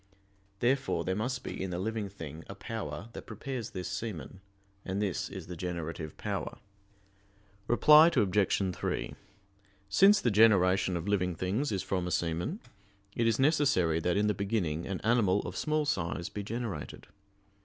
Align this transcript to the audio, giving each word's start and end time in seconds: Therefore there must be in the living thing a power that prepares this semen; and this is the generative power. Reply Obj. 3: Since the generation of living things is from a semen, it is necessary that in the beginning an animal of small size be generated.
Therefore 0.61 1.03
there 1.05 1.15
must 1.15 1.43
be 1.43 1.61
in 1.61 1.69
the 1.69 1.77
living 1.77 2.09
thing 2.09 2.43
a 2.49 2.55
power 2.55 3.09
that 3.13 3.27
prepares 3.27 3.69
this 3.69 3.87
semen; 3.87 4.41
and 4.83 4.99
this 4.99 5.29
is 5.29 5.45
the 5.45 5.55
generative 5.55 6.17
power. 6.17 6.57
Reply 7.67 8.07
Obj. 8.07 8.75
3: 8.75 9.15
Since 9.89 10.19
the 10.21 10.31
generation 10.31 10.97
of 10.97 11.07
living 11.07 11.35
things 11.35 11.71
is 11.71 11.83
from 11.83 12.07
a 12.07 12.11
semen, 12.11 12.59
it 13.15 13.27
is 13.27 13.37
necessary 13.37 13.99
that 13.99 14.17
in 14.17 14.25
the 14.25 14.33
beginning 14.33 14.87
an 14.87 15.01
animal 15.01 15.41
of 15.41 15.55
small 15.55 15.85
size 15.85 16.29
be 16.29 16.41
generated. 16.41 17.05